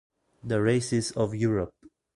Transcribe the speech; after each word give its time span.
The 0.43 0.59
Races 0.59 1.11
of 1.11 1.35
Europe 1.35 1.75